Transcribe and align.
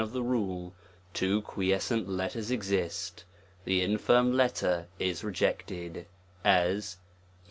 35 0.01 0.07
of 0.09 0.13
the 0.15 0.23
rule; 0.27 0.73
two 1.13 1.43
quieseent 1.43 2.07
letters 2.07 2.49
exist, 2.49 3.23
the 3.65 3.81
A 3.83 3.85
*' 3.85 3.87
infirm 3.87 4.33
letter 4.35 4.87
is 4.97 5.23
rejected, 5.23 6.07
as 6.43 6.97
&*? 7.01 7.07